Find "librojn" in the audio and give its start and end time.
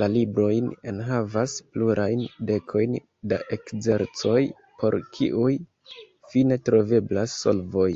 0.14-0.66